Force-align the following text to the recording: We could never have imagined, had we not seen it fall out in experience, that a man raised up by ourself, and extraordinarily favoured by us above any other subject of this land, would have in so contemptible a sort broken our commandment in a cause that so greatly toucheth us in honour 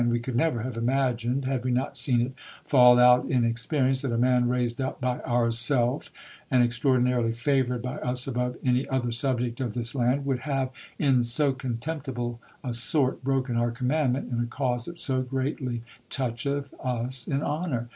We 0.09 0.17
could 0.19 0.35
never 0.35 0.63
have 0.63 0.77
imagined, 0.77 1.45
had 1.45 1.63
we 1.63 1.69
not 1.69 1.95
seen 1.95 2.21
it 2.21 2.31
fall 2.65 2.97
out 2.99 3.25
in 3.25 3.45
experience, 3.45 4.01
that 4.01 4.11
a 4.11 4.17
man 4.17 4.49
raised 4.49 4.81
up 4.81 4.99
by 4.99 5.19
ourself, 5.19 6.09
and 6.49 6.63
extraordinarily 6.63 7.33
favoured 7.33 7.83
by 7.83 7.97
us 7.97 8.25
above 8.25 8.57
any 8.65 8.89
other 8.89 9.11
subject 9.11 9.61
of 9.61 9.75
this 9.75 9.93
land, 9.93 10.25
would 10.25 10.39
have 10.39 10.71
in 10.97 11.21
so 11.21 11.53
contemptible 11.53 12.39
a 12.63 12.73
sort 12.73 13.23
broken 13.23 13.55
our 13.55 13.69
commandment 13.69 14.31
in 14.33 14.39
a 14.39 14.47
cause 14.47 14.85
that 14.85 14.97
so 14.97 15.21
greatly 15.21 15.83
toucheth 16.17 16.73
us 16.83 17.27
in 17.27 17.43
honour 17.43 17.87